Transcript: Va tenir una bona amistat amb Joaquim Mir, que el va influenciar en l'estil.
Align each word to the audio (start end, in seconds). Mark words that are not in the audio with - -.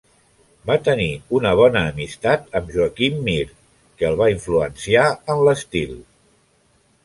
Va 0.69 0.77
tenir 0.87 1.09
una 1.39 1.51
bona 1.59 1.83
amistat 1.89 2.57
amb 2.61 2.73
Joaquim 2.77 3.21
Mir, 3.29 3.37
que 3.99 4.11
el 4.11 4.19
va 4.25 4.33
influenciar 4.35 5.07
en 5.35 5.49
l'estil. 5.51 5.97